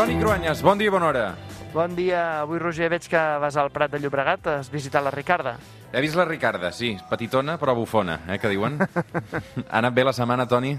[0.00, 1.22] Toni Cruanyes, bon dia i bona hora.
[1.74, 2.40] Bon dia.
[2.40, 4.46] Avui, Roger, veig que vas al Prat de Llobregat.
[4.48, 5.58] Has visitat la Ricarda.
[5.92, 8.78] He vist la Ricarda, sí, petitona però bufona, eh, que diuen.
[8.80, 10.72] ha anat bé la setmana, Toni?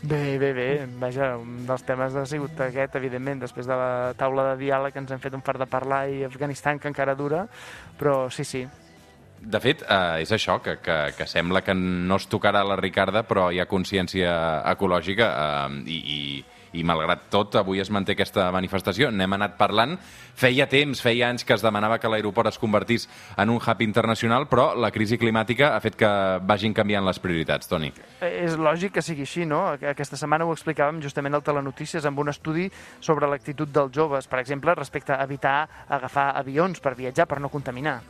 [0.00, 0.70] Bé, bé, bé.
[0.96, 5.04] Vaja, un dels temes ha sigut aquest, evidentment, després de la taula de diàleg que
[5.04, 7.44] ens hem fet un fart de parlar i Afganistan, que encara dura,
[8.00, 8.64] però sí, sí.
[9.36, 13.26] De fet, eh, és això, que, que, que sembla que no es tocarà la Ricarda,
[13.28, 16.20] però hi ha consciència ecològica eh, i, i,
[16.76, 19.10] i malgrat tot avui es manté aquesta manifestació.
[19.10, 19.96] N'hem anat parlant.
[20.36, 24.46] Feia temps, feia anys que es demanava que l'aeroport es convertís en un hub internacional,
[24.50, 26.10] però la crisi climàtica ha fet que
[26.44, 27.92] vagin canviant les prioritats, Toni.
[28.20, 29.62] Eh, És lògic que sigui així, no?
[29.74, 32.68] Aquesta setmana ho explicàvem justament al Telenotícies amb un estudi
[33.00, 37.48] sobre l'actitud dels joves, per exemple, respecte a evitar agafar avions per viatjar, per no
[37.48, 38.00] contaminar.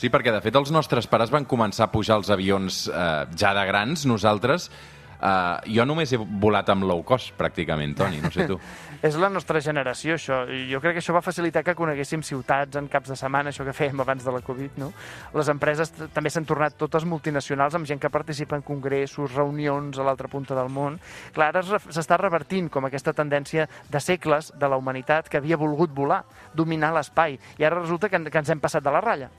[0.00, 3.52] Sí, perquè de fet els nostres pares van començar a pujar als avions eh, ja
[3.56, 4.70] de grans, nosaltres.
[5.20, 8.58] Eh, jo només he volat amb low cost, pràcticament, Toni, no sé tu.
[9.00, 10.42] És la nostra generació, això.
[10.68, 13.72] Jo crec que això va facilitar que coneguéssim ciutats en caps de setmana, això que
[13.76, 14.90] fèiem abans de la Covid, no?
[15.36, 20.04] Les empreses també s'han tornat totes multinacionals amb gent que participa en congressos, reunions a
[20.04, 20.98] l'altra punta del món.
[21.32, 25.96] Clar, ara s'està revertint com aquesta tendència de segles de la humanitat que havia volgut
[25.96, 29.32] volar, dominar l'espai, i ara resulta que, que ens hem passat de la ratlla.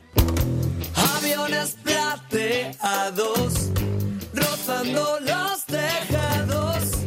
[1.22, 3.72] Aviones plateados
[4.34, 7.06] rozando los tejados.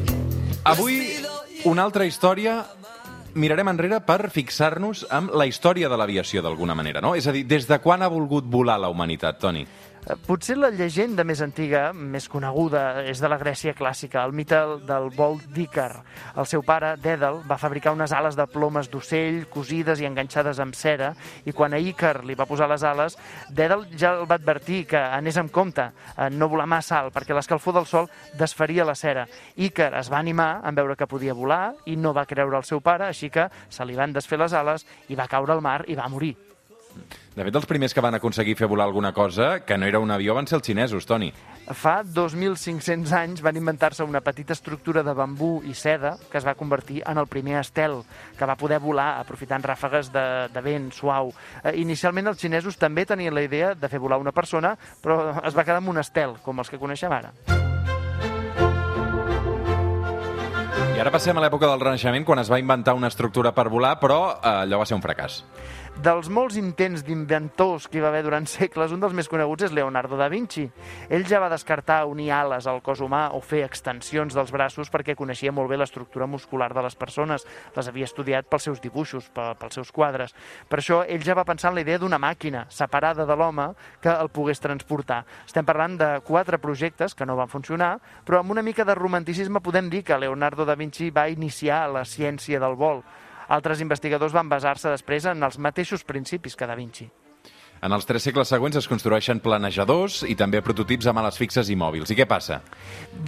[0.64, 1.24] Avui,
[1.64, 2.64] una altra història
[3.34, 7.14] mirarem enrere per fixar-nos amb la història de l'aviació, d'alguna manera, no?
[7.18, 9.66] És a dir, des de quan ha volgut volar la humanitat, Toni?
[10.04, 15.08] Potser la llegenda més antiga, més coneguda, és de la Grècia clàssica, el mite del
[15.16, 16.02] vol d'Ícar.
[16.36, 20.76] El seu pare, Dèdal, va fabricar unes ales de plomes d'ocell, cosides i enganxades amb
[20.76, 21.14] cera,
[21.48, 23.16] i quan a Ícar li va posar les ales,
[23.48, 25.88] Dèdal ja el va advertir que anés amb compte,
[26.20, 29.24] en no volar massa alt, perquè l'escalfor del sol desfaria la cera.
[29.56, 32.84] Ícar es va animar en veure que podia volar i no va creure el seu
[32.84, 35.96] pare, així que se li van desfer les ales i va caure al mar i
[35.96, 36.36] va morir.
[37.34, 40.12] De fet, els primers que van aconseguir fer volar alguna cosa que no era un
[40.14, 41.32] avió van ser els xinesos, Toni.
[41.74, 46.54] Fa 2.500 anys van inventar-se una petita estructura de bambú i seda que es va
[46.54, 48.02] convertir en el primer estel,
[48.38, 50.24] que va poder volar aprofitant ràfegues de,
[50.54, 51.32] de vent suau.
[51.64, 55.56] Eh, inicialment els xinesos també tenien la idea de fer volar una persona, però es
[55.56, 57.34] va quedar amb un estel, com els que coneixem ara.
[60.94, 63.96] I ara passem a l'època del Renaixement, quan es va inventar una estructura per volar,
[63.98, 65.40] però eh, allò va ser un fracàs.
[66.02, 69.72] Dels molts intents d'inventors que hi va haver durant segles, un dels més coneguts és
[69.72, 70.64] Leonardo da Vinci.
[71.08, 75.14] Ell ja va descartar unir ales al cos humà o fer extensions dels braços perquè
[75.16, 77.46] coneixia molt bé l'estructura muscular de les persones.
[77.76, 80.34] Les havia estudiat pels seus dibuixos, pe- pels seus quadres.
[80.68, 83.70] Per això ell ja va pensar en la idea d'una màquina separada de l'home
[84.02, 85.22] que el pogués transportar.
[85.46, 89.62] Estem parlant de quatre projectes que no van funcionar, però amb una mica de romanticisme
[89.62, 93.00] podem dir que Leonardo da Vinci va iniciar la ciència del vol.
[93.48, 97.10] Altres investigadors van basar-se després en els mateixos principis que Da Vinci.
[97.84, 101.74] En els tres segles següents es construeixen planejadors i també prototips amb ales fixes i
[101.76, 102.08] mòbils.
[102.08, 102.62] I què passa?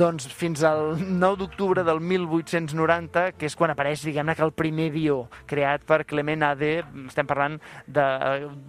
[0.00, 4.88] Doncs fins al 9 d'octubre del 1890, que és quan apareix, diguem-ne, que el primer
[4.94, 6.72] avió creat per Clement Ade,
[7.04, 8.08] estem parlant de,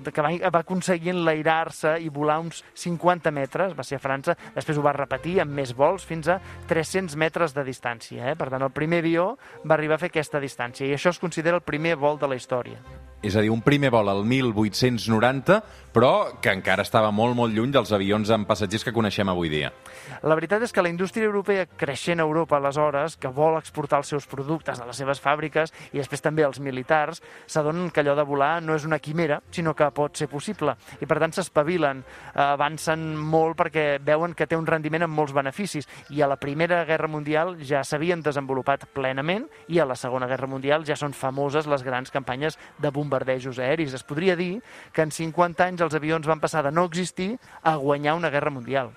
[0.04, 4.36] de que va, va aconseguir enlairar-se i volar uns 50 metres, va ser a França,
[4.60, 8.28] després ho va repetir amb més vols fins a 300 metres de distància.
[8.28, 8.36] Eh?
[8.36, 11.62] Per tant, el primer avió va arribar a fer aquesta distància i això es considera
[11.62, 12.84] el primer vol de la història.
[13.24, 15.58] És a dir, un primer vol al 1890,
[15.98, 19.72] però que encara estava molt, molt lluny dels avions amb passatgers que coneixem avui dia.
[20.22, 24.12] La veritat és que la indústria europea creixent a Europa aleshores, que vol exportar els
[24.14, 28.26] seus productes de les seves fàbriques i després també els militars, s'adonen que allò de
[28.28, 30.76] volar no és una quimera, sinó que pot ser possible.
[31.02, 35.34] I per tant s'espavilen, eh, avancen molt perquè veuen que té un rendiment amb molts
[35.34, 35.88] beneficis.
[36.14, 40.48] I a la Primera Guerra Mundial ja s'havien desenvolupat plenament i a la Segona Guerra
[40.48, 43.94] Mundial ja són famoses les grans campanyes de bombardejos aeris.
[43.94, 44.62] Es podria dir
[44.94, 48.50] que en 50 anys els avions van passar de no existir a guanyar una guerra
[48.50, 48.94] mundial.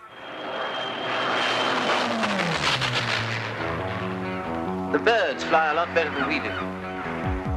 [4.93, 6.51] The birds fly a lot better than we do.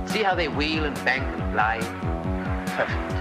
[0.06, 1.80] See how they wheel and bank and fly?
[2.76, 3.14] Perfect.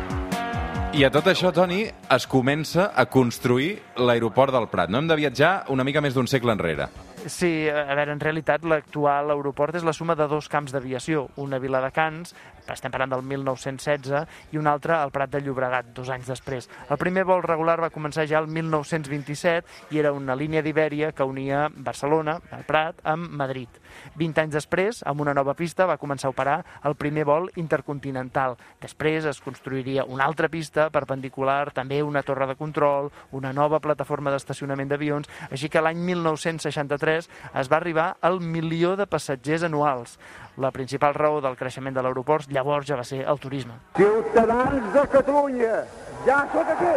[0.93, 4.91] I a tot això, Toni, es comença a construir l'aeroport del Prat.
[4.93, 6.91] No hem de viatjar una mica més d'un segle enrere.
[7.25, 11.63] Sí, a veure, en realitat l'actual aeroport és la suma de dos camps d'aviació, una
[11.63, 12.35] Viladecans,
[12.71, 16.69] estem parlant del 1916, i un altre al Prat de Llobregat, dos anys després.
[16.91, 21.27] El primer vol regular va començar ja el 1927 i era una línia d'Ibèria que
[21.27, 23.69] unia Barcelona, el Prat, amb Madrid.
[24.17, 28.57] 20 anys després, amb una nova pista, va començar a operar el primer vol intercontinental.
[28.81, 34.33] Després es construiria una altra pista perpendicular, també una torre de control, una nova plataforma
[34.33, 37.29] d'estacionament d'avions, així que l'any 1963
[37.61, 40.19] es va arribar al milió de passatgers anuals.
[40.61, 43.79] La principal raó del creixement de l'aeroport llavors ja va ser el turisme.
[43.97, 45.83] Ciutadans de Catalunya,
[46.27, 46.95] ja sóc aquí!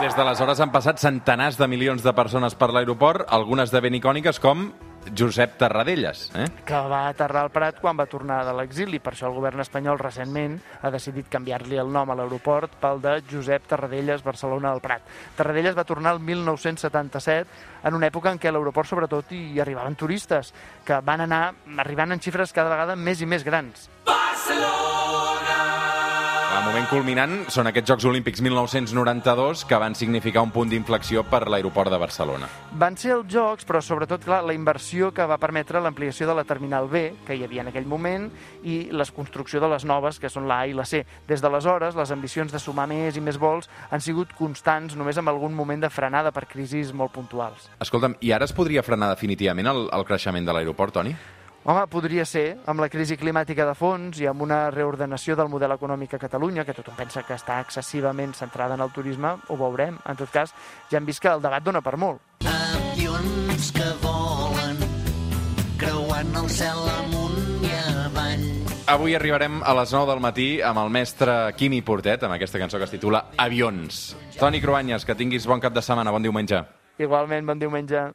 [0.00, 4.40] Des d'aleshores han passat centenars de milions de persones per l'aeroport, algunes de ben icòniques
[4.40, 4.70] com
[5.16, 6.30] Josep Tarradellas.
[6.34, 6.46] Eh?
[6.64, 9.00] que va aterrar al Prat quan va tornar de l'exili.
[9.00, 13.16] Per això el govern espanyol recentment ha decidit canviar-li el nom a l'aeroport pel de
[13.30, 15.04] Josep Tarradellas Barcelona al Prat.
[15.36, 19.96] Tarradellas va tornar el 1977 en una època en què a l'aeroport sobretot hi arribaven
[19.96, 20.54] turistes
[20.84, 21.42] que van anar
[21.78, 23.88] arribant en xifres cada vegada més i més grans.
[26.70, 31.90] Moment culminant són aquests Jocs Olímpics 1992 que van significar un punt d'inflexió per l'aeroport
[31.90, 32.46] de Barcelona.
[32.78, 36.44] Van ser els Jocs, però sobretot clar, la inversió que va permetre l'ampliació de la
[36.46, 38.28] Terminal B, que hi havia en aquell moment,
[38.62, 41.02] i la construcció de les noves, que són la A i la C.
[41.26, 45.34] Des d'aleshores, les ambicions de sumar més i més vols han sigut constants, només amb
[45.34, 47.66] algun moment de frenada per crisis molt puntuals.
[47.82, 51.18] Escolta'm, i ara es podria frenar definitivament el, el creixement de l'aeroport, Toni?
[51.62, 55.74] Home, podria ser, amb la crisi climàtica de fons i amb una reordenació del model
[55.74, 59.98] econòmic a Catalunya, que tothom pensa que està excessivament centrada en el turisme, ho veurem.
[60.08, 60.54] En tot cas,
[60.88, 62.22] ja hem vist que el debat dona per molt.
[62.48, 64.80] Avions que volen
[65.84, 67.76] creuant el cel amunt i
[68.06, 68.48] avall.
[68.88, 72.80] Avui arribarem a les 9 del matí amb el mestre Quimi Portet, amb aquesta cançó
[72.80, 74.16] que es titula Avions.
[74.40, 76.64] Toni Cruanyes, que tinguis bon cap de setmana, bon diumenge.
[77.00, 78.08] Igualment, bon diumenge.